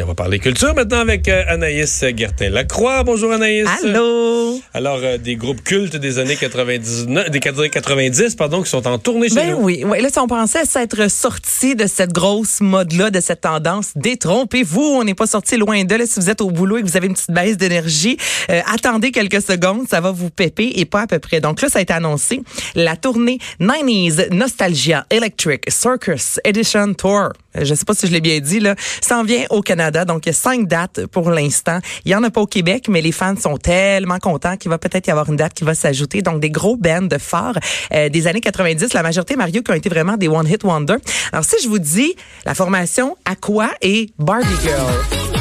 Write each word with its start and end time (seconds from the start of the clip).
Et 0.00 0.02
on 0.02 0.06
va 0.06 0.14
parler 0.14 0.38
culture 0.38 0.74
maintenant 0.74 1.00
avec 1.00 1.28
euh, 1.28 1.42
Anaïs 1.46 2.02
Gertin-Lacroix. 2.16 3.04
Bonjour 3.04 3.32
Anaïs. 3.32 3.68
Allô? 3.84 4.58
Alors, 4.72 5.00
euh, 5.02 5.18
des 5.18 5.36
groupes 5.36 5.62
cultes 5.62 5.96
des 5.96 6.18
années 6.18 6.36
99, 6.36 7.28
des 7.28 7.38
90, 7.38 8.34
pardon, 8.34 8.62
qui 8.62 8.70
sont 8.70 8.86
en 8.86 8.96
tournée 8.96 9.28
chez 9.28 9.34
Ben 9.34 9.50
nous. 9.50 9.58
oui, 9.58 9.84
ouais, 9.84 10.00
là, 10.00 10.08
si 10.10 10.18
on 10.18 10.26
pensait 10.26 10.64
s'être 10.64 11.10
sorti 11.10 11.74
de 11.74 11.86
cette 11.86 12.14
grosse 12.14 12.62
mode-là, 12.62 13.10
de 13.10 13.20
cette 13.20 13.42
tendance, 13.42 13.90
détrompez-vous, 13.94 14.80
on 14.80 15.04
n'est 15.04 15.12
pas 15.12 15.26
sorti 15.26 15.58
loin 15.58 15.84
de 15.84 15.94
là. 15.94 16.06
Si 16.06 16.18
vous 16.18 16.30
êtes 16.30 16.40
au 16.40 16.50
boulot 16.50 16.78
et 16.78 16.82
que 16.82 16.86
vous 16.86 16.96
avez 16.96 17.08
une 17.08 17.12
petite 17.12 17.32
baisse 17.32 17.58
d'énergie, 17.58 18.16
euh, 18.48 18.62
attendez 18.72 19.10
quelques 19.10 19.42
secondes, 19.42 19.86
ça 19.86 20.00
va 20.00 20.12
vous 20.12 20.30
péper 20.30 20.72
et 20.76 20.86
pas 20.86 21.02
à 21.02 21.06
peu 21.08 21.18
près. 21.18 21.42
Donc 21.42 21.60
là, 21.60 21.68
ça 21.68 21.78
a 21.78 21.82
été 21.82 21.92
annoncé, 21.92 22.40
la 22.74 22.96
tournée 22.96 23.38
90s 23.60 24.32
Nostalgia 24.32 25.04
Electric 25.10 25.70
Circus 25.70 26.40
Edition 26.44 26.94
Tour. 26.94 27.34
Euh, 27.56 27.64
Je 27.64 27.74
sais 27.74 27.84
pas 27.84 27.94
si 27.94 28.06
je 28.06 28.12
l'ai 28.12 28.20
bien 28.20 28.40
dit, 28.40 28.60
là, 28.60 28.74
s'en 29.00 29.24
vient 29.24 29.44
au 29.50 29.62
Canada. 29.62 30.04
Donc, 30.04 30.26
il 30.26 30.28
y 30.28 30.30
a 30.30 30.34
cinq 30.34 30.66
dates 30.68 31.06
pour 31.06 31.30
l'instant. 31.30 31.78
Il 32.04 32.12
y 32.12 32.14
en 32.14 32.22
a 32.22 32.30
pas 32.30 32.40
au 32.40 32.46
Québec, 32.46 32.86
mais 32.88 33.00
les 33.00 33.12
fans 33.12 33.36
sont 33.36 33.56
tellement 33.56 34.18
contents 34.18 34.56
qu'il 34.56 34.70
va 34.70 34.78
peut-être 34.78 35.06
y 35.06 35.10
avoir 35.10 35.28
une 35.28 35.36
date 35.36 35.54
qui 35.54 35.64
va 35.64 35.74
s'ajouter. 35.74 36.22
Donc, 36.22 36.40
des 36.40 36.50
gros 36.50 36.76
bands 36.76 37.02
de 37.02 37.18
phares 37.18 37.58
euh, 37.92 38.08
des 38.08 38.26
années 38.26 38.40
90. 38.40 38.92
La 38.94 39.02
majorité, 39.02 39.36
Mario, 39.36 39.62
qui 39.62 39.70
ont 39.70 39.74
été 39.74 39.88
vraiment 39.88 40.16
des 40.16 40.28
one-hit 40.28 40.64
wonder. 40.64 40.96
Alors, 41.32 41.44
si 41.44 41.56
je 41.62 41.68
vous 41.68 41.78
dis 41.78 42.14
la 42.44 42.54
formation 42.54 43.16
Aqua 43.24 43.70
et 43.82 44.10
Barbie 44.18 44.46
Girl? 44.62 45.39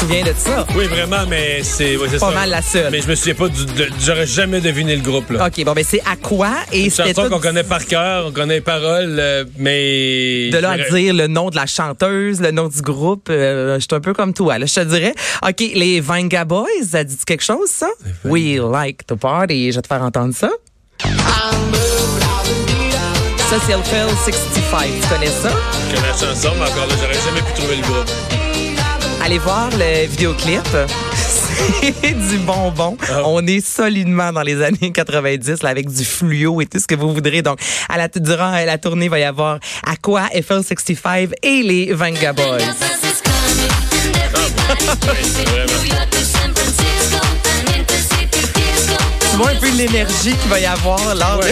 Souviens 0.00 0.22
de 0.24 0.32
ça? 0.36 0.66
Oui, 0.74 0.86
vraiment, 0.86 1.26
mais 1.28 1.62
c'est 1.62 1.96
ouais, 1.96 2.08
Pas 2.08 2.18
ça. 2.18 2.30
mal 2.30 2.50
la 2.50 2.62
seule. 2.62 2.90
Mais 2.90 3.02
je 3.02 3.08
me 3.08 3.14
souviens 3.14 3.34
pas 3.34 3.48
du, 3.48 3.62
j'aurais 4.00 4.26
jamais 4.26 4.60
deviné 4.60 4.96
le 4.96 5.02
groupe 5.02 5.30
là. 5.30 5.46
OK, 5.46 5.64
bon, 5.64 5.72
ben 5.72 5.84
c'est 5.86 6.00
Aqua 6.10 6.52
et 6.72 6.84
Une 6.84 6.90
chanson 6.90 7.28
qu'on 7.28 7.38
connaît 7.38 7.62
par 7.64 7.84
cœur, 7.84 8.26
on 8.26 8.32
connaît 8.32 8.54
les 8.54 8.60
paroles, 8.60 9.16
euh, 9.18 9.44
mais 9.58 10.48
De 10.50 10.58
là 10.58 10.70
à 10.70 10.78
dire 10.78 11.12
le 11.14 11.26
nom 11.26 11.50
de 11.50 11.56
la 11.56 11.66
chanteuse, 11.66 12.40
le 12.40 12.50
nom 12.50 12.68
du 12.68 12.80
groupe, 12.80 13.28
euh, 13.30 13.74
je 13.76 13.80
suis 13.80 13.88
un 13.92 14.00
peu 14.00 14.14
comme 14.14 14.32
toi. 14.32 14.58
Là, 14.58 14.66
je 14.66 14.74
te 14.74 14.80
dirais, 14.80 15.14
OK, 15.46 15.60
les 15.74 16.00
Vanga 16.00 16.44
Boys, 16.44 16.66
ça 16.90 17.04
dit 17.04 17.16
quelque 17.26 17.44
chose, 17.44 17.68
ça? 17.68 17.88
We 18.24 18.56
like 18.58 19.06
to 19.06 19.16
party. 19.16 19.70
Je 19.72 19.76
vais 19.76 19.82
te 19.82 19.88
faire 19.88 20.02
entendre 20.02 20.34
ça. 20.34 20.48
Ça, 23.50 23.56
c'est 23.66 23.72
Elfel 23.72 24.08
65. 24.24 24.88
Tu 25.02 25.08
connais 25.08 25.26
ça? 25.26 25.50
je 25.90 25.94
connais 25.96 26.06
la 26.08 26.12
chanson, 26.14 26.50
mais 26.56 26.70
encore 26.70 26.86
là, 26.86 26.94
j'aurais 27.00 27.14
jamais 27.14 27.42
pu 27.46 27.52
trouver 27.60 27.76
le 27.76 27.82
groupe. 27.82 28.08
Allez 29.30 29.38
voir 29.38 29.70
le 29.78 30.08
vidéoclip. 30.08 30.60
C'est 31.14 31.92
du 31.92 32.38
bonbon. 32.38 32.96
Ah. 33.08 33.22
On 33.26 33.46
est 33.46 33.64
solidement 33.64 34.32
dans 34.32 34.42
les 34.42 34.60
années 34.60 34.90
90 34.92 35.62
là, 35.62 35.68
avec 35.68 35.88
du 35.88 36.04
fluo 36.04 36.60
et 36.60 36.66
tout 36.66 36.80
ce 36.80 36.86
que 36.88 36.96
vous 36.96 37.14
voudrez. 37.14 37.40
Donc, 37.40 37.60
à 37.88 37.96
la, 37.96 38.08
durant 38.08 38.50
la 38.50 38.76
tournée, 38.76 39.04
il 39.04 39.08
va 39.08 39.20
y 39.20 39.22
avoir 39.22 39.60
Aqua, 39.86 40.26
FL65 40.34 41.30
et 41.44 41.62
les 41.62 41.92
Vanga 41.92 42.32
Boys. 42.32 42.58
vois 49.40 49.50
un 49.52 49.56
peu 49.56 49.70
l'énergie 49.70 50.34
qu'il 50.36 50.50
va 50.50 50.60
y 50.60 50.66
avoir 50.66 50.98
lors 51.14 51.38
de- 51.40 51.46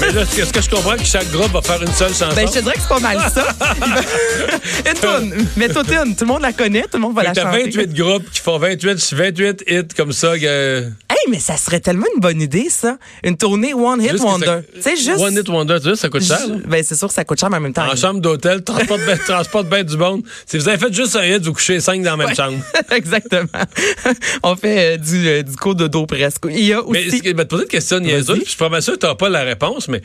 mais 0.00 0.12
là, 0.12 0.22
est-ce 0.22 0.52
que 0.52 0.60
je 0.62 0.70
comprends 0.70 0.96
que 0.96 1.04
chaque 1.04 1.30
groupe 1.30 1.52
va 1.52 1.60
faire 1.62 1.82
une 1.82 1.92
seule 1.92 2.10
chanson? 2.14 2.34
Ben, 2.36 2.46
je 2.46 2.52
te 2.52 2.58
dirais 2.60 2.74
que 2.74 2.80
c'est 2.80 2.88
pas 2.88 3.00
mal 3.00 3.18
ça. 3.34 3.48
une 4.90 4.94
toune. 5.00 5.46
Mais 5.56 5.68
toute 5.68 5.90
une. 5.90 6.14
Tout 6.16 6.24
le 6.24 6.28
monde 6.32 6.42
la 6.42 6.52
connaît, 6.52 6.82
tout 6.82 6.88
le 6.94 7.00
monde 7.00 7.14
va 7.14 7.22
la 7.24 7.30
que 7.30 7.36
T'as 7.36 7.42
chanter. 7.52 7.64
28 7.64 7.94
groupes 7.94 8.30
qui 8.30 8.40
font 8.40 8.58
28, 8.58 9.12
28 9.14 9.64
hits 9.68 9.82
comme 9.96 10.12
ça. 10.12 10.38
que- 10.38 10.88
Hey, 11.24 11.30
mais 11.30 11.38
ça 11.38 11.56
serait 11.56 11.80
tellement 11.80 12.06
une 12.14 12.20
bonne 12.20 12.40
idée, 12.40 12.68
ça. 12.68 12.98
Une 13.22 13.36
tournée 13.36 13.74
One 13.74 14.00
Hit 14.02 14.10
Juste 14.12 14.22
que 14.24 14.28
Wonder. 14.28 14.46
ça- 14.46 14.62
Tu 14.74 14.82
sais, 14.82 14.96
juste. 14.96 15.18
One 15.20 15.34
Hit 15.34 15.48
Wonder, 15.48 15.76
tu 15.82 15.90
sais, 15.90 15.96
ça 15.96 16.08
coûte 16.08 16.22
cher. 16.24 16.48
là. 16.48 16.56
Ben, 16.66 16.82
c'est 16.82 16.94
sûr 16.96 17.08
que 17.08 17.14
ça 17.14 17.24
coûte 17.24 17.38
cher, 17.38 17.50
mais 17.50 17.58
en 17.58 17.60
même 17.60 17.72
temps. 17.72 17.86
En 17.90 17.96
chambre 17.96 18.20
d'hôtel, 18.20 18.62
transporte 18.64 19.00
bien, 19.04 19.16
transporte 19.16 19.68
du 19.84 19.96
monde. 19.96 20.22
Si 20.46 20.58
vous 20.58 20.68
avez 20.68 20.78
fait 20.78 20.92
juste 20.92 21.16
un 21.16 21.24
hit, 21.24 21.42
vous 21.44 21.52
couchez 21.52 21.80
cinq 21.80 22.02
dans 22.02 22.12
la 22.12 22.16
même 22.16 22.26
Ouais. 22.28 22.34
chambre. 22.34 22.58
Exactement. 22.90 23.48
On 24.42 24.56
fait 24.56 24.94
euh, 24.94 24.96
du, 24.98 25.28
euh, 25.28 25.42
du 25.42 25.56
cours 25.56 25.74
de 25.74 25.86
dos 25.86 26.06
presque. 26.06 26.44
Il 26.50 26.64
y 26.64 26.72
a 26.72 26.82
Mais 26.90 27.06
aussi. 27.06 27.18
je 27.24 27.30
vais 27.30 27.34
te 27.34 27.42
poser 27.42 27.62
une 27.64 27.68
question 27.68 28.00
niaiseuse, 28.00 28.40
je 28.44 28.48
suis 28.48 28.56
pas 28.58 28.68
mal 28.68 28.82
sûr 28.82 28.94
que 28.94 28.98
tu 28.98 29.06
n'auras 29.06 29.16
pas 29.16 29.28
la 29.28 29.42
réponse, 29.42 29.88
mais 29.88 30.02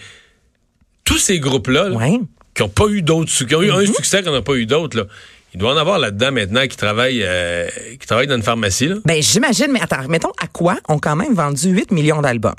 tous 1.04 1.18
ces 1.18 1.40
groupes-là, 1.40 1.90
là, 1.90 1.96
Ouais. 1.96 2.10
Mm-hmm. 2.12 2.26
qui 2.56 2.62
n'ont 2.64 2.70
pas 2.70 2.88
eu 2.88 3.02
d'autres, 3.02 3.32
qui 3.46 3.56
ont 3.56 3.62
eu 3.62 3.72
un 3.72 3.86
succès 3.86 4.24
qu'on 4.24 4.32
n'a 4.32 4.42
pas 4.42 4.54
eu 4.56 4.66
d'autres, 4.66 4.98
là, 4.98 5.06
il 5.58 5.60
doit 5.60 5.74
en 5.74 5.78
avoir 5.78 5.98
là-dedans 5.98 6.32
maintenant 6.32 6.68
qui 6.68 6.78
travaillent, 6.78 7.24
euh, 7.24 7.68
qui 8.00 8.06
travaillent 8.06 8.28
dans 8.28 8.36
une 8.36 8.44
pharmacie. 8.44 8.90
Là. 8.90 8.98
Ben, 9.06 9.24
j'imagine, 9.24 9.70
mais 9.72 9.82
attends, 9.82 10.08
mettons, 10.08 10.32
à 10.40 10.46
quoi 10.46 10.78
ont 10.88 11.00
quand 11.00 11.16
même 11.16 11.34
vendu 11.34 11.70
8 11.70 11.90
millions 11.90 12.22
d'albums? 12.22 12.54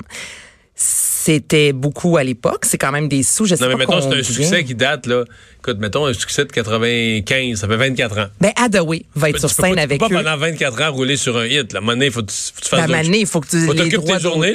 C'était 0.75 1.71
beaucoup 1.73 2.17
à 2.17 2.23
l'époque. 2.23 2.65
C'est 2.65 2.77
quand 2.77 2.91
même 2.91 3.07
des 3.07 3.23
sous. 3.23 3.45
Je 3.45 3.55
sais 3.55 3.63
Non, 3.63 3.69
mais 3.77 3.85
pas 3.85 3.95
mettons, 3.95 4.09
c'est 4.11 4.17
un 4.19 4.23
succès 4.23 4.63
qui 4.65 4.75
date, 4.75 5.05
là. 5.05 5.23
Écoute, 5.59 5.77
mettons 5.79 6.05
un 6.05 6.13
succès 6.13 6.43
de 6.45 6.51
95, 6.51 7.59
ça 7.59 7.67
fait 7.67 7.75
24 7.75 8.17
ans. 8.19 8.25
Ben, 8.39 8.51
Adaway 8.55 9.03
va 9.15 9.29
être 9.29 9.35
Tu 9.35 9.39
sur 9.41 9.49
scène 9.49 9.71
pas, 9.71 9.75
tu 9.75 9.79
avec 9.81 9.99
peux 9.99 10.07
pas 10.07 10.21
eux. 10.21 10.23
pendant 10.23 10.37
24 10.37 10.81
ans 10.81 10.91
rouler 10.93 11.17
sur 11.17 11.37
un 11.37 11.45
hit. 11.45 11.71
La 11.73 11.81
monnaie, 11.81 12.07
il 12.07 12.11
faut 12.11 12.21
que 12.21 12.27
tu, 12.31 12.35
faut 12.35 12.59
que 12.59 12.63
tu 12.63 12.69
fasses 12.69 12.79
La 12.79 12.87
manée, 12.87 13.19
il 13.19 13.27
faut 13.27 13.41
que 13.41 13.47
tu 13.47 13.65
Faut 13.65 13.73
les 13.73 13.89
droits 13.89 14.17
tes 14.17 14.23
journées, 14.23 14.53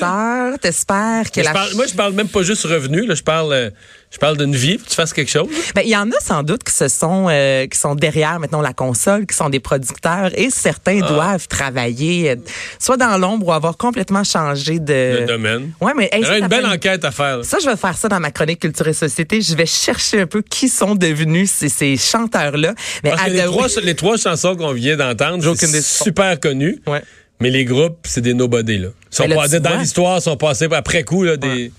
t'espères 0.60 1.30
que 1.30 1.40
la 1.40 1.52
parle- 1.52 1.74
moi, 1.74 1.86
je 1.86 1.94
parle 1.94 2.12
même 2.14 2.28
pas 2.28 2.42
juste 2.42 2.64
revenu. 2.64 3.06
Là, 3.06 3.14
je 3.14 3.22
parle, 3.22 3.52
euh, 3.52 3.70
je 4.14 4.18
parle 4.18 4.36
d'une 4.38 4.54
vie. 4.54 4.78
Faut 4.78 4.84
que 4.84 4.88
tu 4.90 4.94
fasses 4.94 5.12
quelque 5.12 5.30
chose. 5.30 5.48
Ben, 5.74 5.82
il 5.84 5.90
y 5.90 5.96
en 5.96 6.08
a 6.10 6.20
sans 6.20 6.42
doute 6.42 6.62
qui 6.64 6.72
se 6.72 6.86
sont 6.88 7.26
euh, 7.28 7.66
qui 7.66 7.76
sont 7.78 7.94
derrière 7.96 8.38
maintenant 8.38 8.60
la 8.62 8.72
console, 8.72 9.26
qui 9.26 9.36
sont 9.36 9.50
des 9.50 9.60
producteurs 9.60 10.30
et 10.38 10.48
certains 10.50 11.00
Ah. 11.02 11.08
doivent 11.08 11.48
travailler 11.48 12.30
euh, 12.30 12.36
soit 12.78 12.96
dans 12.96 13.18
l'ombre 13.18 13.48
ou 13.48 13.52
avoir 13.52 13.76
complètement 13.76 14.22
changé 14.24 14.78
de 14.78 15.18
Le 15.20 15.26
domaine. 15.26 15.72
Ouais, 15.80 15.92
mais 15.96 16.04
hey, 16.12 16.20
Il 16.20 16.22
y 16.22 16.26
ça, 16.26 16.38
une 16.38 16.46
belle 16.46 16.62
fait- 16.64 16.68
enquête 16.74 17.04
à 17.04 17.10
faire. 17.10 17.38
là. 17.38 17.42
Ça, 17.42 17.58
je 17.62 17.68
vais 17.68 17.76
faire 17.76 17.96
ça 17.96 18.08
dans 18.08 18.20
ma 18.20 18.30
chronique 18.30 18.60
Culture 18.60 18.86
et 18.88 18.92
Société. 18.92 19.40
Je 19.42 19.54
vais 19.56 19.66
chercher 19.66 20.20
un 20.20 20.26
peu 20.26 20.42
qui 20.42 20.68
sont 20.68 20.94
devenus 20.94 21.50
ces, 21.50 21.68
ces 21.68 21.96
chanteurs-là. 21.96 22.74
Mais 23.02 23.10
Parce 23.10 23.24
que 23.24 23.30
les 23.30 23.42
trois, 23.44 23.66
les 23.82 23.94
trois 23.96 24.16
chansons 24.16 24.54
qu'on 24.56 24.72
vient 24.72 24.96
d'entendre, 24.96 25.54
c'est 25.56 25.68
idée. 25.68 25.82
super 25.82 26.38
connu. 26.38 26.80
Ouais. 26.86 27.02
Mais 27.40 27.50
les 27.50 27.64
groupes, 27.64 27.98
c'est 28.04 28.20
des 28.20 28.32
nobody. 28.34 28.78
Là. 28.78 28.88
Ils 29.10 29.14
sont 29.16 29.26
là, 29.26 29.48
tu 29.48 29.60
dans 29.60 29.76
l'histoire, 29.76 30.22
sont 30.22 30.36
passés 30.36 30.68
après 30.70 31.02
coup 31.02 31.24
là, 31.24 31.36
des. 31.36 31.72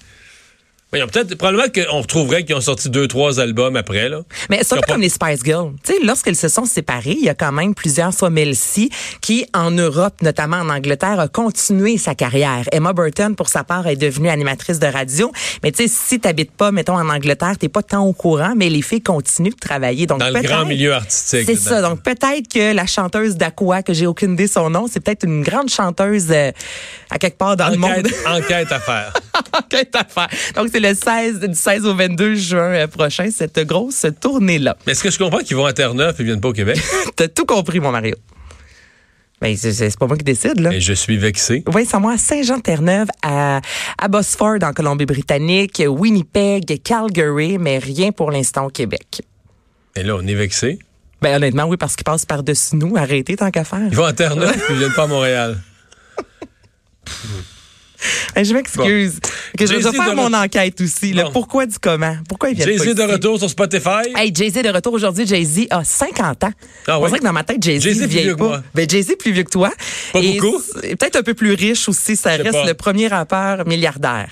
Ont 1.04 1.08
peut-être 1.08 1.36
probablement 1.36 1.68
qu'on 1.74 2.02
retrouverait 2.02 2.44
qu'ils 2.44 2.56
ont 2.56 2.62
sorti 2.62 2.90
deux, 2.90 3.08
trois 3.08 3.40
albums 3.40 3.76
après. 3.76 4.10
Là. 4.10 4.22
Mais 4.50 4.60
c'est 4.64 4.74
un 4.74 4.82
peu 4.82 4.94
comme 4.94 5.02
les 5.02 5.10
Spice 5.10 5.44
Girls. 5.44 5.72
Tu 5.84 5.94
sais, 5.94 6.00
lorsqu'elles 6.04 6.36
se 6.36 6.48
sont 6.48 6.66
séparées, 6.66 7.16
il 7.18 7.26
y 7.26 7.30
a 7.30 7.34
quand 7.34 7.52
même 7.52 7.74
plusieurs, 7.76 8.14
soit 8.14 8.30
Melcy, 8.30 8.90
qui, 9.22 9.46
en 9.54 9.72
Europe, 9.72 10.22
notamment 10.22 10.58
en 10.58 10.70
Angleterre, 10.70 11.20
a 11.20 11.28
continué 11.28 11.98
sa 11.98 12.16
carrière. 12.16 12.66
Emma 12.72 12.94
Burton, 12.94 13.36
pour 13.36 13.50
sa 13.50 13.64
part, 13.64 13.88
est 13.88 13.96
devenue 13.96 14.30
animatrice 14.30 14.80
de 14.80 14.88
radio. 14.88 15.32
Mais 15.64 15.72
tu 15.72 15.88
sais, 15.88 15.94
si 15.94 16.20
t'habites 16.20 16.52
pas, 16.52 16.72
mettons, 16.72 16.96
en 16.96 17.10
Angleterre, 17.10 17.58
t'es 17.60 17.70
pas 17.70 17.84
tant 17.84 18.04
au 18.04 18.14
courant, 18.14 18.54
mais 18.56 18.70
les 18.70 18.82
filles 18.82 19.02
continuent 19.02 19.52
de 19.52 19.60
travailler. 19.60 20.06
Donc, 20.06 20.20
Dans 20.20 20.30
le 20.30 20.42
grand 20.42 20.66
milieu 20.66 20.94
artistique. 20.94 21.46
C'est 21.46 21.56
ça. 21.56 21.82
Donc, 21.82 22.02
peut-être 22.02 22.48
que 22.52 22.74
la 22.74 22.86
chanteuse 22.86 23.36
d'Aqua, 23.36 23.84
que 23.84 23.94
j'ai 23.94 24.08
aucune 24.08 24.34
idée 24.34 24.48
son 24.48 24.70
nom, 24.70 24.88
c'est 24.92 25.00
peut-être 25.00 25.26
une 25.26 25.44
grande 25.44 25.70
chanteuse 25.70 26.28
euh, 26.32 26.52
à 27.10 27.18
quelque 27.18 27.38
part 27.38 27.56
dans 27.56 27.70
le 27.70 27.78
monde. 27.78 27.92
enquête, 27.92 28.16
enquête 28.28 28.72
à 28.72 28.80
faire. 28.80 29.14
Enquête 29.54 29.96
à 29.96 30.04
faire. 30.04 30.30
Donc, 30.56 30.70
c'est 30.72 30.80
le 30.88 30.94
16, 30.96 31.40
du 31.40 31.56
16 31.56 31.86
au 31.86 31.96
22 31.96 32.36
juin 32.36 32.74
euh, 32.74 32.88
prochain, 32.88 33.30
cette 33.32 33.60
grosse 33.62 34.06
tournée-là. 34.22 34.78
Mais 34.86 34.92
est-ce 34.92 35.04
que 35.04 35.10
je 35.12 35.18
comprends 35.18 35.40
qu'ils 35.40 35.58
vont 35.58 35.66
à 35.66 35.74
Terre-Neuve 35.74 36.16
et 36.18 36.22
ils 36.22 36.26
viennent 36.26 36.42
pas 36.42 36.50
au 36.50 36.54
Québec? 36.54 36.80
T'as 37.16 37.28
tout 37.28 37.46
compris, 37.46 37.80
mon 37.80 37.92
Mario. 37.92 38.16
Ben, 39.42 39.56
c'est- 39.58 39.98
pas 40.00 40.08
moi 40.08 40.18
qui 40.18 40.24
décide, 40.24 40.60
là. 40.60 40.72
Et 40.74 40.80
je 40.80 40.94
suis 40.94 41.18
vexé. 41.18 41.64
Oui, 41.74 41.86
c'est 41.90 42.00
moi 42.00 42.14
à 42.14 42.18
Saint-Jean-Terre-Neuve, 42.18 43.08
à, 43.22 43.62
à 43.98 44.08
Bosford, 44.08 44.60
en 44.64 44.74
Colombie-Britannique, 44.74 45.84
Winnipeg, 45.88 46.82
Calgary, 46.84 47.58
mais 47.58 47.78
rien 47.80 48.12
pour 48.12 48.32
l'instant 48.32 48.66
au 48.66 48.70
Québec. 48.70 49.22
Et 49.96 50.04
là, 50.04 50.16
on 50.16 50.26
est 50.26 50.36
vexé. 50.36 50.80
Ben, 51.22 51.36
honnêtement, 51.36 51.66
oui, 51.66 51.78
parce 51.78 51.96
qu'ils 51.96 52.04
passent 52.04 52.26
par-dessus 52.26 52.76
nous. 52.76 52.96
Arrêtez 52.98 53.36
tant 53.36 53.52
qu'à 53.52 53.64
faire. 53.64 53.88
Ils 53.90 53.96
vont 53.96 54.06
à 54.06 54.14
Terre-Neuve 54.14 54.52
puis 54.54 54.74
ils 54.74 54.78
viennent 54.80 54.94
pas 54.94 55.04
à 55.04 55.08
Montréal. 55.08 55.58
Ben, 58.36 58.44
je 58.46 58.54
m'excuse. 58.54 59.20
Je 59.60 59.66
vais 59.66 59.82
faire 59.82 60.16
mon 60.16 60.34
enquête 60.34 60.80
aussi. 60.82 61.14
Le 61.14 61.32
pourquoi 61.32 61.66
du 61.66 61.78
comment? 61.80 62.18
Pourquoi 62.28 62.50
ils 62.50 62.56
viennent 62.56 62.78
pas 62.78 62.84
Jay-Z 62.84 62.96
de 62.96 63.04
retour 63.04 63.40
sur 63.40 63.50
Spotify. 63.50 64.10
Hey, 64.16 64.32
Jay-Z 64.34 64.62
de 64.62 64.70
retour 64.70 64.94
aujourd'hui. 64.94 65.26
Jay-Z 65.26 65.68
a 65.70 65.84
50 65.84 66.44
ans. 66.44 66.52
Ah 66.88 67.00
ouais? 67.00 67.08
dirait 67.08 67.20
que 67.20 67.24
dans 67.26 67.34
ma 67.34 67.44
tête, 67.44 67.62
Jay-Z 67.64 67.84
plus 67.84 68.06
vieillit 68.08 68.24
vieux 68.26 68.34
que 68.36 68.40
pas. 68.40 68.48
moi. 68.48 68.64
Ben, 68.74 68.90
Jay-Z 68.90 69.16
plus 69.18 69.32
vieux 69.32 69.44
que 69.44 69.52
toi. 69.52 69.72
Pas 70.14 70.20
Et 70.20 70.40
beaucoup? 70.40 70.62
c'est 70.62 70.96
Peut-être 70.96 71.16
un 71.18 71.24
peu 71.24 71.34
plus 71.34 71.54
riche 71.54 71.88
aussi. 71.90 72.16
Ça 72.16 72.32
reste 72.32 72.52
pas. 72.52 72.66
le 72.66 72.74
premier 72.74 73.08
rappeur 73.08 73.66
milliardaire. 73.68 74.30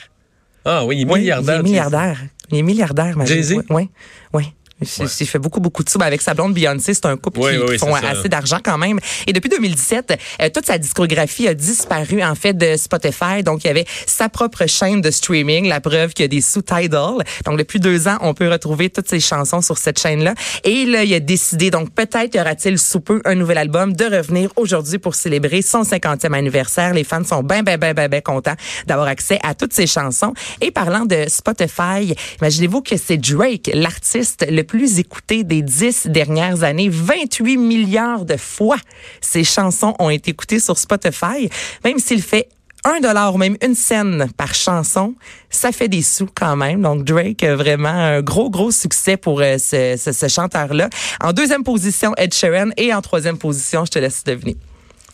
Ah 0.65 0.85
oui, 0.85 0.97
il 0.99 1.01
est 1.09 1.11
Oui, 1.11 1.19
milliardaire. 1.21 1.55
Il 1.55 1.59
est 1.59 1.63
milliardaire. 1.63 2.17
Il 2.51 2.57
est 2.57 2.61
milliardaire, 2.61 3.17
ma 3.17 3.25
Jay-Z? 3.25 3.55
Oui, 3.69 3.89
oui. 4.33 4.53
Il 4.99 5.27
fait 5.27 5.39
beaucoup, 5.39 5.59
beaucoup 5.59 5.83
de 5.83 5.89
sous. 5.89 5.97
Ben, 5.97 6.05
avec 6.05 6.21
sa 6.21 6.33
blonde 6.33 6.53
Beyoncé, 6.53 6.93
c'est 6.93 7.05
un 7.05 7.17
couple 7.17 7.39
qui, 7.39 7.77
font 7.77 7.95
assez 7.95 8.29
d'argent 8.29 8.59
quand 8.63 8.77
même. 8.77 8.99
Et 9.27 9.33
depuis 9.33 9.49
2017, 9.49 10.19
euh, 10.41 10.49
toute 10.53 10.65
sa 10.65 10.77
discographie 10.77 11.47
a 11.47 11.53
disparu, 11.53 12.23
en 12.23 12.35
fait, 12.35 12.53
de 12.53 12.75
Spotify. 12.77 13.43
Donc, 13.43 13.63
il 13.63 13.67
y 13.67 13.69
avait 13.69 13.85
sa 14.05 14.29
propre 14.29 14.65
chaîne 14.67 15.01
de 15.01 15.11
streaming, 15.11 15.67
la 15.67 15.81
preuve 15.81 16.13
qu'il 16.13 16.23
y 16.23 16.25
a 16.25 16.27
des 16.27 16.41
sous-Tidal. 16.41 17.23
Donc, 17.45 17.57
depuis 17.57 17.79
deux 17.79 18.07
ans, 18.07 18.17
on 18.21 18.33
peut 18.33 18.49
retrouver 18.49 18.89
toutes 18.89 19.07
ses 19.07 19.19
chansons 19.19 19.61
sur 19.61 19.77
cette 19.77 19.99
chaîne-là. 19.99 20.33
Et 20.63 20.85
là, 20.85 21.03
il 21.03 21.13
a 21.13 21.19
décidé, 21.19 21.69
donc, 21.71 21.93
peut-être 21.93 22.35
y 22.35 22.39
aura-t-il 22.39 22.77
sous 22.77 22.99
peu 22.99 23.21
un 23.25 23.35
nouvel 23.35 23.57
album, 23.57 23.93
de 23.93 24.05
revenir 24.05 24.51
aujourd'hui 24.55 24.97
pour 24.97 25.15
célébrer 25.15 25.61
son 25.61 25.83
50e 25.83 26.33
anniversaire. 26.33 26.93
Les 26.93 27.03
fans 27.03 27.23
sont 27.23 27.43
bien, 27.43 27.63
bien, 27.63 27.77
bien, 27.77 27.93
bien, 27.93 28.09
bien 28.09 28.21
contents 28.21 28.55
d'avoir 28.87 29.07
accès 29.07 29.39
à 29.43 29.53
toutes 29.53 29.73
ses 29.73 29.87
chansons. 29.87 30.33
Et 30.61 30.71
parlant 30.71 31.05
de 31.05 31.25
Spotify, 31.27 32.15
imaginez-vous 32.39 32.81
que 32.81 32.97
c'est 32.97 33.17
Drake, 33.17 33.69
l'artiste 33.73 34.45
le 34.49 34.63
plus 34.63 34.72
écouté 34.81 35.43
des 35.43 35.61
dix 35.61 36.07
dernières 36.07 36.63
années. 36.63 36.89
28 36.89 37.57
milliards 37.57 38.25
de 38.25 38.37
fois 38.37 38.77
ses 39.21 39.43
chansons 39.43 39.95
ont 39.99 40.09
été 40.09 40.31
écoutées 40.31 40.59
sur 40.59 40.77
Spotify. 40.77 41.49
Même 41.83 41.99
s'il 41.99 42.21
fait 42.21 42.49
un 42.85 42.99
dollar 42.99 43.33
ou 43.33 43.37
même 43.37 43.55
une 43.61 43.75
scène 43.75 44.27
par 44.35 44.53
chanson, 44.53 45.15
ça 45.49 45.71
fait 45.71 45.87
des 45.87 46.01
sous 46.01 46.27
quand 46.35 46.55
même. 46.55 46.81
Donc 46.81 47.03
Drake, 47.05 47.43
vraiment 47.43 47.89
un 47.89 48.21
gros, 48.21 48.49
gros 48.49 48.71
succès 48.71 49.15
pour 49.15 49.39
euh, 49.41 49.57
ce, 49.57 49.95
ce, 49.97 50.27
chanteur-là. 50.27 50.89
En 51.21 51.31
deuxième 51.31 51.63
position, 51.63 52.13
Ed 52.17 52.33
Sheeran. 52.33 52.69
Et 52.77 52.93
en 52.93 53.01
troisième 53.01 53.37
position, 53.37 53.85
je 53.85 53.91
te 53.91 53.99
laisse 53.99 54.23
deviner. 54.23 54.57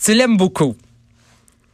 Tu 0.03 0.13
l'aimes 0.13 0.37
beaucoup. 0.37 0.75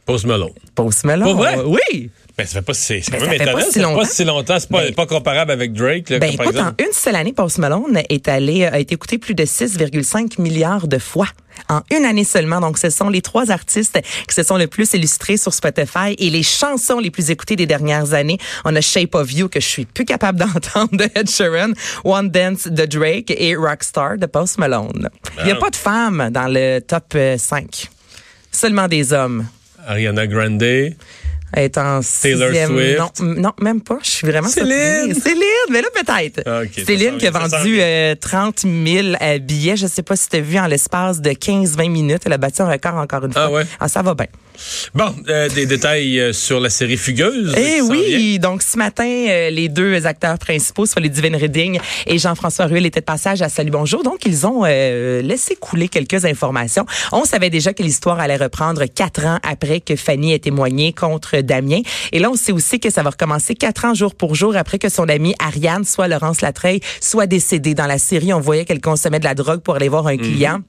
Post 0.04 0.26
Malone. 0.26 0.52
Post 0.74 1.04
Malone. 1.04 1.36
vrai? 1.36 1.56
Oui. 1.64 2.10
Ben, 2.38 2.46
ça 2.46 2.54
fait 2.58 2.62
pas, 2.62 2.74
c'est 2.74 3.00
quand 3.00 3.18
même 3.18 3.32
étonnant. 3.32 3.52
Ça 3.52 3.64
fait 3.64 3.94
pas 3.94 4.04
si 4.04 4.24
longtemps. 4.24 4.58
C'est 4.58 4.68
pas, 4.68 4.82
ben, 4.82 4.94
pas 4.94 5.06
comparable 5.06 5.50
avec 5.50 5.72
Drake. 5.72 6.10
Là, 6.10 6.18
ben, 6.18 6.30
écoute, 6.30 6.56
en 6.58 6.72
une 6.78 6.92
seule 6.92 7.16
année, 7.16 7.32
Post 7.32 7.56
Malone 7.56 8.02
est 8.10 8.28
allé, 8.28 8.66
a 8.66 8.78
été 8.78 8.94
écouté 8.94 9.16
plus 9.16 9.34
de 9.34 9.44
6,5 9.44 10.38
milliards 10.40 10.86
de 10.86 10.98
fois. 10.98 11.28
En 11.70 11.80
une 11.90 12.04
année 12.04 12.24
seulement. 12.24 12.60
Donc, 12.60 12.76
ce 12.76 12.90
sont 12.90 13.08
les 13.08 13.22
trois 13.22 13.50
artistes 13.50 13.98
qui 14.28 14.34
se 14.34 14.42
sont 14.42 14.58
le 14.58 14.66
plus 14.66 14.92
illustrés 14.92 15.38
sur 15.38 15.54
Spotify 15.54 16.14
et 16.18 16.28
les 16.28 16.42
chansons 16.42 16.98
les 16.98 17.10
plus 17.10 17.30
écoutées 17.30 17.56
des 17.56 17.64
dernières 17.64 18.12
années. 18.12 18.36
On 18.66 18.76
a 18.76 18.82
Shape 18.82 19.14
of 19.14 19.32
You 19.32 19.48
que 19.48 19.60
je 19.60 19.66
suis 19.66 19.86
plus 19.86 20.04
capable 20.04 20.38
d'entendre 20.40 20.94
de 20.94 21.08
Ed 21.14 21.30
Sheeran, 21.30 21.72
One 22.04 22.28
Dance 22.28 22.68
de 22.68 22.84
Drake 22.84 23.30
et 23.34 23.56
Rockstar 23.56 24.18
de 24.18 24.26
Post 24.26 24.58
Malone. 24.58 25.08
Il 25.38 25.46
n'y 25.46 25.52
a 25.52 25.56
pas 25.56 25.70
de 25.70 25.76
femmes 25.76 26.28
dans 26.30 26.48
le 26.48 26.80
top 26.80 27.16
5. 27.38 27.64
Euh, 27.64 27.86
Seulement 28.52 28.88
des 28.88 29.14
hommes. 29.14 29.46
Ariana 29.86 30.26
Grande 30.26 30.62
est 31.54 31.78
en 31.78 32.00
Taylor 32.00 32.50
Swift. 32.50 33.20
Non, 33.20 33.34
non, 33.36 33.52
même 33.60 33.80
pas. 33.80 33.98
Je 34.02 34.10
suis 34.10 34.26
vraiment 34.26 34.48
Céline. 34.48 35.14
Céline, 35.14 35.42
mais 35.70 35.80
là 35.80 35.88
peut-être. 35.94 36.42
Ah, 36.46 36.62
Céline 36.84 37.18
qui 37.18 37.26
a 37.26 37.30
vendu 37.30 37.80
30 38.20 38.60
000 38.60 39.08
euh, 39.20 39.38
billets. 39.38 39.76
Je 39.76 39.86
sais 39.86 40.02
pas 40.02 40.16
si 40.16 40.28
tu 40.28 40.36
as 40.36 40.40
vu 40.40 40.58
en 40.58 40.66
l'espace 40.66 41.20
de 41.20 41.30
15-20 41.30 41.90
minutes. 41.90 42.22
Elle 42.26 42.32
a 42.32 42.38
battu 42.38 42.62
un 42.62 42.70
record 42.70 42.94
encore 42.94 43.24
une 43.24 43.32
ah, 43.34 43.48
fois. 43.48 43.62
Ah, 43.78 43.84
ouais. 43.84 43.88
ça 43.88 44.02
va 44.02 44.14
bien. 44.14 44.26
Bon, 44.94 45.14
euh, 45.28 45.50
des 45.50 45.66
détails 45.66 46.18
euh, 46.18 46.32
sur 46.32 46.60
la 46.60 46.70
série 46.70 46.96
Fugueuse. 46.96 47.54
Eh 47.58 47.82
oui, 47.82 48.38
donc 48.38 48.62
ce 48.62 48.78
matin, 48.78 49.04
les 49.04 49.68
deux 49.68 50.06
acteurs 50.06 50.38
principaux, 50.38 50.86
soit 50.86 51.02
les 51.02 51.10
Divine 51.10 51.36
Reading 51.36 51.78
et 52.06 52.18
Jean-François 52.18 52.64
Ruel, 52.64 52.86
étaient 52.86 53.00
de 53.00 53.04
passage 53.04 53.42
à 53.42 53.50
Salut 53.50 53.70
Bonjour. 53.70 54.02
Donc, 54.02 54.24
ils 54.24 54.46
ont 54.46 54.64
laissé 54.64 55.56
couler 55.56 55.88
quelques 55.88 56.24
informations. 56.24 56.86
On 57.12 57.24
savait 57.24 57.50
déjà 57.50 57.74
que 57.74 57.82
l'histoire 57.82 58.18
allait 58.18 58.36
reprendre 58.36 58.84
quatre 58.86 59.26
ans 59.26 59.38
après 59.42 59.80
que 59.80 59.94
Fanny 59.94 60.32
ait 60.32 60.38
témoigné 60.38 60.94
contre 60.94 61.35
Damien. 61.42 61.80
Et 62.12 62.18
là, 62.18 62.30
on 62.30 62.34
sait 62.34 62.52
aussi 62.52 62.80
que 62.80 62.90
ça 62.90 63.02
va 63.02 63.10
recommencer 63.10 63.54
quatre 63.54 63.84
ans 63.84 63.94
jour 63.94 64.14
pour 64.14 64.34
jour 64.34 64.56
après 64.56 64.78
que 64.78 64.88
son 64.88 65.08
amie 65.08 65.34
Ariane, 65.38 65.84
soit 65.84 66.08
Laurence 66.08 66.40
Latreille, 66.40 66.80
soit 67.00 67.26
décédée. 67.26 67.74
Dans 67.74 67.86
la 67.86 67.98
série, 67.98 68.32
on 68.32 68.40
voyait 68.40 68.64
qu'elle 68.64 68.80
consommait 68.80 69.18
de 69.18 69.24
la 69.24 69.34
drogue 69.34 69.60
pour 69.60 69.76
aller 69.76 69.88
voir 69.88 70.06
un 70.06 70.16
mhm. 70.16 70.20
client. 70.20 70.60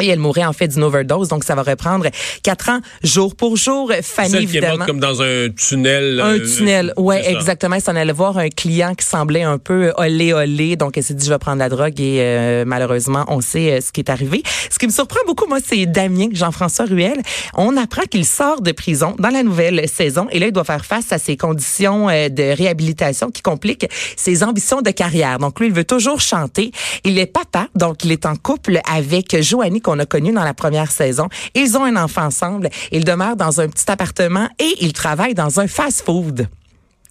Et 0.00 0.08
elle 0.08 0.18
mourrait 0.18 0.44
en 0.44 0.52
fait 0.52 0.68
d'une 0.68 0.82
overdose, 0.82 1.28
donc 1.28 1.44
ça 1.44 1.54
va 1.54 1.62
reprendre 1.62 2.06
quatre 2.42 2.70
ans 2.70 2.80
jour 3.02 3.34
pour 3.34 3.56
jour. 3.56 3.92
Fanny 4.02 4.30
Celle 4.30 4.42
évidemment. 4.42 4.76
Qui 4.76 4.82
est 4.82 4.86
comme 4.86 5.00
dans 5.00 5.22
un 5.22 5.48
tunnel. 5.50 6.20
Un 6.20 6.38
euh, 6.38 6.56
tunnel, 6.56 6.92
ouais, 6.96 7.30
exactement. 7.30 7.76
Elle 7.76 7.82
s'en 7.82 7.96
allait 7.96 8.12
voir 8.12 8.38
un 8.38 8.48
client 8.48 8.94
qui 8.94 9.04
semblait 9.04 9.42
un 9.42 9.58
peu 9.58 9.92
olé 9.96 10.32
olé, 10.32 10.76
donc 10.76 10.96
elle 10.96 11.04
s'est 11.04 11.14
dit 11.14 11.26
je 11.26 11.32
vais 11.32 11.38
prendre 11.38 11.58
la 11.58 11.68
drogue 11.68 12.00
et 12.00 12.18
euh, 12.20 12.64
malheureusement 12.66 13.24
on 13.28 13.40
sait 13.40 13.72
euh, 13.72 13.80
ce 13.80 13.92
qui 13.92 14.00
est 14.00 14.10
arrivé. 14.10 14.42
Ce 14.70 14.78
qui 14.78 14.86
me 14.86 14.92
surprend 14.92 15.20
beaucoup, 15.26 15.46
moi, 15.46 15.58
c'est 15.64 15.86
Damien 15.86 16.28
Jean-François 16.32 16.86
Ruel. 16.86 17.20
On 17.54 17.76
apprend 17.76 18.02
qu'il 18.02 18.24
sort 18.24 18.60
de 18.60 18.72
prison 18.72 19.14
dans 19.18 19.30
la 19.30 19.42
nouvelle 19.42 19.88
saison 19.88 20.26
et 20.30 20.38
là 20.38 20.46
il 20.46 20.52
doit 20.52 20.64
faire 20.64 20.84
face 20.84 21.12
à 21.12 21.18
ses 21.18 21.36
conditions 21.36 22.06
de 22.06 22.56
réhabilitation 22.56 23.30
qui 23.30 23.42
compliquent 23.42 23.88
ses 24.16 24.42
ambitions 24.42 24.82
de 24.82 24.90
carrière. 24.90 25.38
Donc 25.38 25.60
lui, 25.60 25.68
il 25.68 25.72
veut 25.72 25.84
toujours 25.84 26.20
chanter. 26.20 26.72
Il 27.04 27.18
est 27.18 27.26
papa, 27.26 27.68
donc 27.74 28.04
il 28.04 28.12
est 28.12 28.26
en 28.26 28.36
couple 28.36 28.80
avec 28.90 29.40
Joanie 29.40 29.80
qu'on 29.88 29.98
a 30.00 30.04
connu 30.04 30.32
dans 30.32 30.44
la 30.44 30.52
première 30.52 30.90
saison. 30.90 31.28
Ils 31.54 31.78
ont 31.78 31.84
un 31.84 31.96
enfant 31.96 32.26
ensemble. 32.26 32.68
Ils 32.92 33.04
demeurent 33.04 33.36
dans 33.36 33.62
un 33.62 33.68
petit 33.68 33.90
appartement 33.90 34.46
et 34.58 34.74
ils 34.82 34.92
travaillent 34.92 35.34
dans 35.34 35.60
un 35.60 35.66
fast-food 35.66 36.46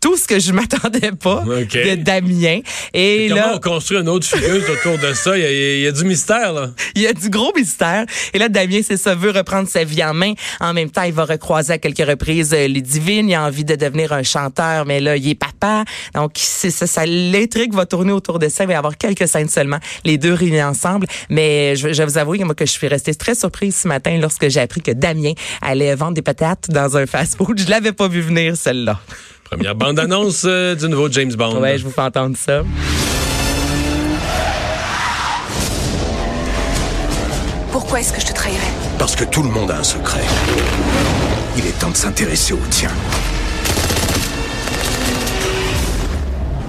tout 0.01 0.17
ce 0.17 0.27
que 0.27 0.39
je 0.39 0.51
m'attendais 0.51 1.11
pas 1.11 1.43
de 1.45 1.95
Damien. 1.95 2.59
Et 2.93 3.27
comment 3.29 3.55
on 3.55 3.59
construit 3.59 3.99
une 3.99 4.09
autre 4.09 4.27
fugueuse 4.27 4.69
autour 4.69 4.97
de 4.97 5.13
ça? 5.13 5.37
Il 5.37 5.81
y, 5.81 5.87
a, 5.87 5.91
du 5.91 6.03
mystère, 6.03 6.53
là. 6.53 6.69
Il 6.95 7.01
y 7.01 7.07
a 7.07 7.13
du 7.13 7.29
gros 7.29 7.51
mystère. 7.55 8.05
Et 8.33 8.39
là, 8.39 8.49
Damien, 8.49 8.81
c'est 8.83 8.97
ça, 8.97 9.15
veut 9.15 9.31
reprendre 9.31 9.67
sa 9.67 9.83
vie 9.83 10.03
en 10.03 10.13
main. 10.13 10.33
En 10.59 10.73
même 10.73 10.89
temps, 10.89 11.03
il 11.03 11.13
va 11.13 11.25
recroiser 11.25 11.73
à 11.73 11.77
quelques 11.77 12.07
reprises 12.07 12.53
euh, 12.53 12.67
les 12.67 12.81
divines. 12.81 13.29
Il 13.29 13.35
a 13.35 13.43
envie 13.43 13.65
de 13.65 13.75
devenir 13.75 14.13
un 14.13 14.23
chanteur, 14.23 14.85
mais 14.85 14.99
là, 14.99 15.17
il 15.17 15.27
est 15.29 15.35
papa. 15.35 15.83
Donc, 16.13 16.31
c'est 16.35 16.71
ça, 16.71 16.87
ça 16.87 17.05
l'intrigue 17.05 17.73
va 17.73 17.85
tourner 17.85 18.11
autour 18.11 18.39
de 18.39 18.49
ça. 18.49 18.63
Il 18.63 18.67
va 18.67 18.73
y 18.73 18.75
avoir 18.75 18.97
quelques 18.97 19.27
scènes 19.27 19.49
seulement, 19.49 19.79
les 20.05 20.17
deux 20.17 20.33
réunis 20.33 20.63
ensemble. 20.63 21.07
Mais 21.29 21.75
je, 21.75 21.93
je 21.93 21.97
vais 21.97 22.05
vous 22.05 22.17
avouer, 22.17 22.43
moi, 22.43 22.55
que 22.55 22.65
je 22.65 22.71
suis 22.71 22.87
restée 22.87 23.15
très 23.15 23.35
surprise 23.35 23.75
ce 23.75 23.87
matin 23.87 24.17
lorsque 24.19 24.47
j'ai 24.49 24.59
appris 24.59 24.81
que 24.81 24.91
Damien 24.91 25.33
allait 25.61 25.95
vendre 25.95 26.13
des 26.13 26.21
patates 26.21 26.69
dans 26.69 26.97
un 26.97 27.05
fast-food. 27.05 27.59
Je 27.59 27.69
l'avais 27.69 27.93
pas 27.93 28.07
vu 28.07 28.21
venir, 28.21 28.55
celle-là. 28.55 28.99
Première 29.49 29.75
bande-annonce 29.75 30.43
euh, 30.45 30.75
du 30.75 30.89
nouveau 30.89 31.09
James 31.09 31.31
Bond. 31.33 31.61
Ouais, 31.61 31.77
je 31.77 31.85
vous 31.85 31.91
fais 31.91 32.01
entendre 32.01 32.35
ça. 32.35 32.63
Pourquoi 37.71 38.01
est-ce 38.01 38.11
que 38.11 38.19
je 38.19 38.25
te 38.25 38.33
trahirais? 38.33 38.59
Parce 38.99 39.15
que 39.15 39.23
tout 39.23 39.43
le 39.43 39.49
monde 39.49 39.71
a 39.71 39.77
un 39.77 39.83
secret. 39.83 40.19
Il 41.57 41.65
est 41.65 41.79
temps 41.79 41.89
de 41.91 41.95
s'intéresser 41.95 42.53
au 42.53 42.59
tien. 42.69 42.89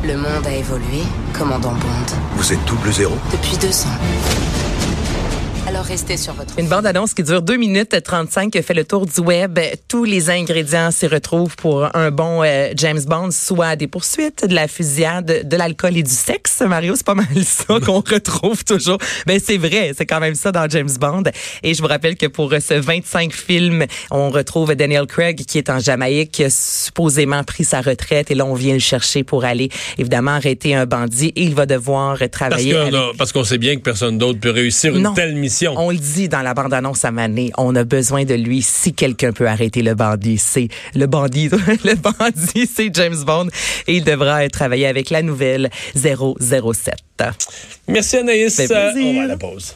Le 0.04 0.16
monde 0.16 0.46
a 0.46 0.54
évolué, 0.54 1.02
commandant 1.36 1.72
Bond. 1.72 2.16
Vous 2.36 2.52
êtes 2.52 2.64
double 2.64 2.92
zéro 2.92 3.16
Depuis 3.32 3.56
deux 3.56 3.74
ans. 3.82 3.98
Alors 5.68 5.84
restez 5.84 6.16
sur 6.16 6.32
votre. 6.32 6.58
Une 6.58 6.66
bande-annonce 6.66 7.12
qui 7.12 7.22
dure 7.22 7.42
2 7.42 7.58
minutes 7.58 8.02
35 8.02 8.50
qui 8.50 8.62
fait 8.62 8.72
le 8.72 8.84
tour 8.84 9.04
du 9.04 9.20
web. 9.20 9.58
Tous 9.86 10.04
les 10.04 10.30
ingrédients 10.30 10.90
s'y 10.90 11.06
retrouvent 11.06 11.56
pour 11.56 11.94
un 11.94 12.10
bon 12.10 12.42
euh, 12.42 12.70
James 12.74 13.02
Bond, 13.06 13.30
soit 13.32 13.76
des 13.76 13.86
poursuites, 13.86 14.46
de 14.46 14.54
la 14.54 14.66
fusillade, 14.66 15.46
de 15.46 15.56
l'alcool 15.58 15.98
et 15.98 16.02
du 16.02 16.10
sexe. 16.10 16.62
Mario, 16.62 16.96
c'est 16.96 17.04
pas 17.04 17.14
mal 17.14 17.26
ça 17.44 17.78
qu'on 17.84 18.00
retrouve 18.00 18.64
toujours. 18.64 18.96
Mais 19.26 19.34
ben, 19.34 19.42
c'est 19.44 19.58
vrai, 19.58 19.92
c'est 19.94 20.06
quand 20.06 20.20
même 20.20 20.36
ça 20.36 20.52
dans 20.52 20.66
James 20.70 20.88
Bond. 20.98 21.24
Et 21.62 21.74
je 21.74 21.82
vous 21.82 21.88
rappelle 21.88 22.16
que 22.16 22.24
pour 22.24 22.50
ce 22.50 22.72
25 22.72 23.34
films, 23.34 23.84
on 24.10 24.30
retrouve 24.30 24.74
Daniel 24.74 25.04
Craig 25.04 25.44
qui 25.44 25.58
est 25.58 25.68
en 25.68 25.80
Jamaïque, 25.80 26.30
qui 26.30 26.44
a 26.44 26.50
supposément 26.50 27.44
pris 27.44 27.64
sa 27.64 27.82
retraite. 27.82 28.30
Et 28.30 28.34
là, 28.34 28.46
on 28.46 28.54
vient 28.54 28.72
le 28.72 28.80
chercher 28.80 29.22
pour 29.22 29.44
aller, 29.44 29.68
évidemment, 29.98 30.30
arrêter 30.30 30.74
un 30.74 30.86
bandit. 30.86 31.34
Et 31.36 31.42
il 31.42 31.54
va 31.54 31.66
devoir 31.66 32.18
travailler. 32.32 32.74
Parce 33.18 33.32
qu'on 33.32 33.44
sait 33.44 33.58
bien 33.58 33.76
que 33.76 33.82
personne 33.82 34.16
d'autre 34.16 34.40
peut 34.40 34.48
réussir 34.50 34.96
une 34.96 35.12
telle 35.12 35.34
mission. 35.34 35.57
On 35.66 35.90
le 35.90 35.96
dit 35.96 36.28
dans 36.28 36.42
la 36.42 36.54
bande-annonce 36.54 37.04
à 37.04 37.10
Mané, 37.10 37.50
on 37.56 37.74
a 37.74 37.84
besoin 37.84 38.24
de 38.24 38.34
lui 38.34 38.62
si 38.62 38.92
quelqu'un 38.92 39.32
peut 39.32 39.48
arrêter 39.48 39.82
le 39.82 39.94
bandit. 39.94 40.38
C'est 40.38 40.68
le 40.94 41.06
bandit, 41.06 41.48
le 41.84 41.94
bandit, 41.94 42.70
c'est 42.72 42.94
James 42.94 43.24
Bond 43.24 43.48
et 43.86 43.96
il 43.96 44.04
devra 44.04 44.48
travailler 44.48 44.86
avec 44.86 45.10
la 45.10 45.22
nouvelle 45.22 45.70
007. 45.96 46.94
Merci 47.88 48.16
Anaïs. 48.18 48.60
On 48.70 49.14
va 49.14 49.22
à 49.22 49.26
la 49.26 49.36
pause. 49.36 49.66